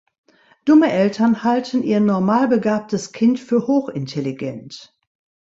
Dumme 0.65 0.91
Eltern 0.91 1.43
halten 1.43 1.83
ihr 1.83 1.99
normalbegabtes 1.99 3.11
Kind 3.11 3.39
für 3.39 3.67
hochintelligent. 3.67 4.97